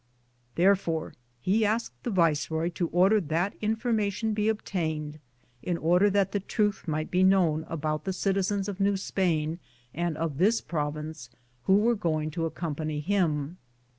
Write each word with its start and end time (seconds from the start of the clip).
Therefore, 0.55 1.13
he 1.41 1.63
asked 1.63 2.01
the 2.01 2.09
viceroy 2.09 2.69
to 2.71 2.87
order 2.87 3.21
that 3.21 3.53
information 3.61 4.33
be 4.33 4.49
obtained, 4.49 5.19
in 5.61 5.77
order 5.77 6.09
that 6.09 6.31
the 6.31 6.39
truth 6.39 6.87
might 6.87 7.11
be 7.11 7.21
known 7.21 7.65
about 7.69 8.05
the 8.05 8.11
citizens 8.13 8.67
of 8.67 8.79
New 8.79 8.97
Spain 8.97 9.59
and 9.93 10.17
of 10.17 10.39
this 10.39 10.59
province 10.59 11.29
who 11.65 11.75
were 11.77 11.93
going 11.93 12.31
to 12.31 12.45
accompany 12.47 12.99
him. 12.99 13.59